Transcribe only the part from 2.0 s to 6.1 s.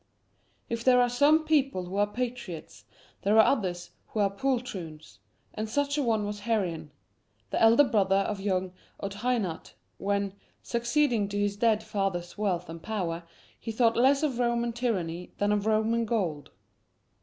patriots, there are others who are poltroons, and such a